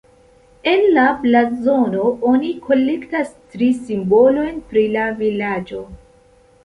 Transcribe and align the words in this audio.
En 0.69 0.85
la 0.93 1.03
blazono 1.25 2.07
oni 2.31 2.49
kolektas 2.69 3.29
tri 3.53 3.69
simbolojn 3.83 4.59
pri 4.73 4.87
la 4.97 5.05
vilaĝo. 5.21 5.85